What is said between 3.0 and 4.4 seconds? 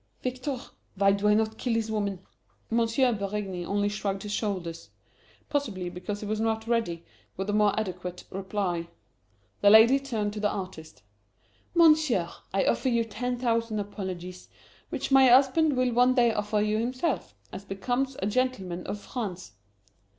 Berigny only shrugged his